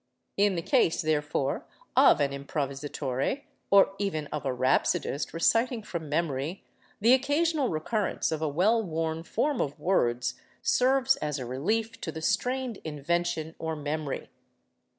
[0.35, 1.63] In the case, therefore,
[1.95, 6.63] of an improvisatore, or even of a rhapsodist reciting from memory,
[6.99, 10.33] the occasional recurrence of a well worn form of words
[10.63, 14.31] serves as a relief to the strained invention or memory.